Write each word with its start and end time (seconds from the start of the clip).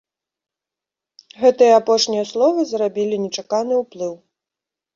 Гэтыя 1.41 1.73
апошнія 1.81 2.25
словы 2.31 2.61
зрабілі 2.73 3.23
нечаканы 3.29 3.73
ўплыў. 3.85 4.13